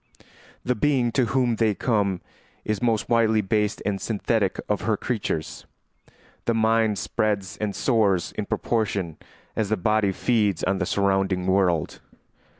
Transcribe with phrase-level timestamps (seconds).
[0.65, 2.21] The being to whom they come
[2.65, 5.67] is the most widely based and synthetic of her creatures.
[6.45, 9.17] The mind spreads and soars in proportion
[9.55, 12.01] as the body feeds on the surrounding world.